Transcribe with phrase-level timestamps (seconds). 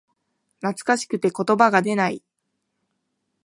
[0.63, 2.23] 懐かしくて言葉が出ない